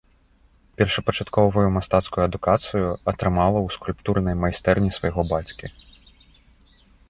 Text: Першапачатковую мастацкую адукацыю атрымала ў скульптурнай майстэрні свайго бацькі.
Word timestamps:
Першапачатковую 0.81 1.65
мастацкую 1.75 2.23
адукацыю 2.29 2.87
атрымала 3.13 3.59
ў 3.65 3.77
скульптурнай 3.77 4.35
майстэрні 4.43 4.91
свайго 4.99 5.21
бацькі. 5.33 5.65